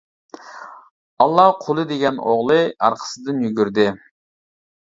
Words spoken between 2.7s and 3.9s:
ئارقىسىدىن يۈگۈردى.